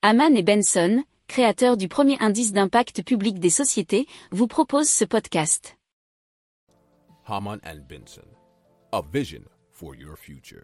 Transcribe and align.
Haman 0.00 0.36
et 0.36 0.44
Benson, 0.44 1.02
créateurs 1.26 1.76
du 1.76 1.88
premier 1.88 2.16
indice 2.20 2.52
d'impact 2.52 3.02
public 3.02 3.40
des 3.40 3.50
sociétés, 3.50 4.06
vous 4.30 4.46
proposent 4.46 4.88
ce 4.88 5.04
podcast. 5.04 5.76
Haman 7.26 7.58
and 7.66 7.80
Benson, 7.88 8.22
a 8.92 9.02
vision 9.12 9.40
for 9.72 9.96
your 9.96 10.16
future. 10.16 10.62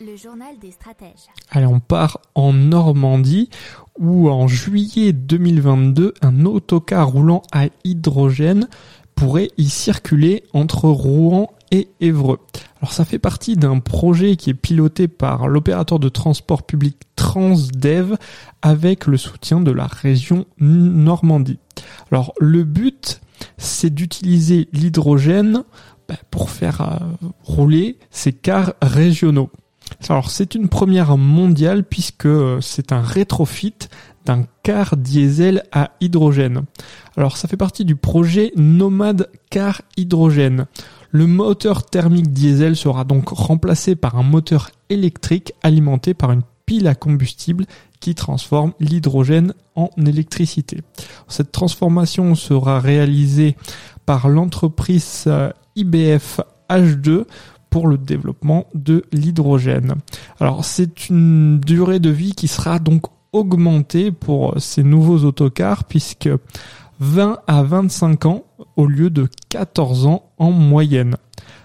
Le 0.00 0.16
journal 0.16 0.58
des 0.58 0.72
stratèges. 0.72 1.28
Allez, 1.50 1.66
on 1.66 1.78
part 1.78 2.20
en 2.34 2.52
Normandie 2.52 3.48
où 3.96 4.28
en 4.28 4.48
juillet 4.48 5.12
2022, 5.12 6.12
un 6.22 6.44
autocar 6.44 7.06
roulant 7.06 7.42
à 7.52 7.66
hydrogène 7.84 8.68
pourrait 9.14 9.52
y 9.58 9.68
circuler 9.68 10.42
entre 10.52 10.88
Rouen 10.88 11.52
et 11.70 11.88
Évreux. 12.00 12.38
Alors 12.80 12.92
ça 12.92 13.04
fait 13.04 13.18
partie 13.18 13.56
d'un 13.56 13.78
projet 13.78 14.36
qui 14.36 14.50
est 14.50 14.54
piloté 14.54 15.08
par 15.08 15.48
l'opérateur 15.48 15.98
de 15.98 16.08
transport 16.08 16.64
public 16.64 16.96
Transdev 17.16 18.16
avec 18.62 19.06
le 19.06 19.16
soutien 19.16 19.60
de 19.60 19.70
la 19.70 19.86
région 19.86 20.46
Normandie. 20.58 21.58
Alors 22.10 22.32
le 22.38 22.64
but, 22.64 23.20
c'est 23.58 23.92
d'utiliser 23.92 24.68
l'hydrogène 24.72 25.64
bah, 26.08 26.16
pour 26.30 26.50
faire 26.50 26.80
euh, 26.82 27.26
rouler 27.42 27.98
ces 28.10 28.32
cars 28.32 28.74
régionaux. 28.82 29.50
Alors 30.08 30.30
c'est 30.30 30.54
une 30.54 30.68
première 30.68 31.16
mondiale 31.16 31.84
puisque 31.84 32.26
euh, 32.26 32.60
c'est 32.60 32.92
un 32.92 33.02
rétrofit 33.02 33.74
d'un 34.24 34.44
car 34.62 34.96
diesel 34.96 35.62
à 35.72 35.92
hydrogène. 36.00 36.64
Alors 37.16 37.36
ça 37.36 37.48
fait 37.48 37.56
partie 37.56 37.84
du 37.84 37.96
projet 37.96 38.52
Nomad 38.56 39.30
Car 39.50 39.82
Hydrogène. 39.96 40.66
Le 41.10 41.26
moteur 41.26 41.86
thermique 41.86 42.32
diesel 42.32 42.76
sera 42.76 43.04
donc 43.04 43.28
remplacé 43.28 43.96
par 43.96 44.16
un 44.16 44.22
moteur 44.22 44.70
électrique 44.88 45.52
alimenté 45.62 46.14
par 46.14 46.32
une 46.32 46.42
pile 46.66 46.88
à 46.88 46.94
combustible 46.94 47.64
qui 48.00 48.14
transforme 48.14 48.72
l'hydrogène 48.80 49.54
en 49.74 49.90
électricité. 50.04 50.82
Cette 51.28 51.52
transformation 51.52 52.34
sera 52.34 52.80
réalisée 52.80 53.56
par 54.04 54.28
l'entreprise 54.28 55.24
euh, 55.26 55.50
IBF 55.76 56.40
H2 56.68 57.24
pour 57.70 57.88
le 57.88 57.98
développement 57.98 58.66
de 58.74 59.04
l'hydrogène. 59.12 59.94
Alors 60.40 60.64
c'est 60.64 61.08
une 61.08 61.60
durée 61.60 62.00
de 62.00 62.10
vie 62.10 62.34
qui 62.34 62.48
sera 62.48 62.78
donc 62.78 63.06
augmentée 63.32 64.12
pour 64.12 64.54
ces 64.58 64.82
nouveaux 64.82 65.24
autocars 65.24 65.84
puisque 65.84 66.30
20 67.00 67.40
à 67.46 67.62
25 67.62 68.26
ans 68.26 68.44
au 68.76 68.86
lieu 68.86 69.10
de 69.10 69.28
14 69.48 70.06
ans 70.06 70.30
en 70.38 70.50
moyenne. 70.50 71.16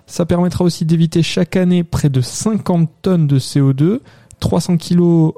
Ça 0.07 0.25
permettra 0.25 0.63
aussi 0.63 0.85
d'éviter 0.85 1.23
chaque 1.23 1.55
année 1.55 1.83
près 1.83 2.09
de 2.09 2.21
50 2.21 2.89
tonnes 3.01 3.27
de 3.27 3.39
CO2, 3.39 3.99
300 4.39 4.77
kg 4.77 5.33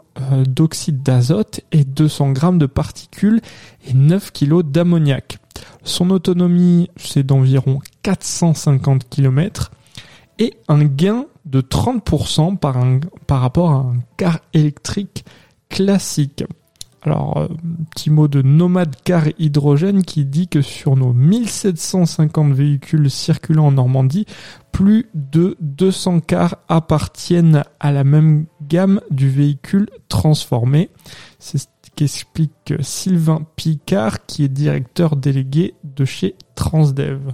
d'oxyde 0.47 1.03
d'azote 1.03 1.61
et 1.71 1.83
200 1.83 2.31
grammes 2.31 2.57
de 2.57 2.65
particules 2.65 3.41
et 3.87 3.93
9 3.93 4.31
kg 4.31 4.63
d'ammoniac. 4.63 5.37
Son 5.83 6.09
autonomie, 6.09 6.89
c'est 6.95 7.23
d'environ 7.23 7.79
450 8.01 9.09
km 9.09 9.71
et 10.39 10.53
un 10.67 10.85
gain 10.85 11.25
de 11.45 11.61
30% 11.61 12.57
par, 12.57 12.77
un, 12.77 12.99
par 13.27 13.41
rapport 13.41 13.71
à 13.71 13.75
un 13.75 13.95
car 14.17 14.39
électrique 14.53 15.25
classique. 15.69 16.43
Alors, 17.05 17.37
euh, 17.37 17.47
petit 17.91 18.09
mot 18.09 18.27
de 18.27 18.41
Nomade 18.41 18.95
Car 19.03 19.25
Hydrogène 19.37 20.03
qui 20.03 20.23
dit 20.25 20.47
que 20.47 20.61
sur 20.61 20.95
nos 20.95 21.11
1750 21.11 22.53
véhicules 22.53 23.09
circulant 23.09 23.67
en 23.67 23.71
Normandie, 23.73 24.25
plus 24.71 25.09
de 25.13 25.57
200 25.59 26.21
cars 26.21 26.55
appartiennent 26.69 27.63
à 27.79 27.91
la 27.91 28.05
même 28.05 28.45
gamme 28.61 29.01
du 29.11 29.29
véhicule 29.29 29.89
transformé. 30.07 30.89
C'est 31.39 31.57
ce 31.57 31.67
qu'explique 31.95 32.73
Sylvain 32.79 33.45
Picard 33.55 34.25
qui 34.25 34.45
est 34.45 34.49
directeur 34.49 35.15
délégué 35.17 35.75
de 35.83 36.05
chez 36.05 36.35
Transdev. 36.55 37.33